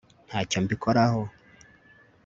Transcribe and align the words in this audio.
ntacyo 0.27 0.57
mbikoraho 0.63 1.21